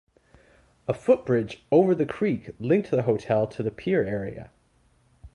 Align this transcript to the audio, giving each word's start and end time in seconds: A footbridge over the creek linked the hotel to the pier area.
A 0.87 0.95
footbridge 0.95 1.63
over 1.71 1.93
the 1.93 2.07
creek 2.07 2.55
linked 2.57 2.89
the 2.89 3.03
hotel 3.03 3.45
to 3.45 3.61
the 3.61 3.69
pier 3.69 4.03
area. 4.03 4.49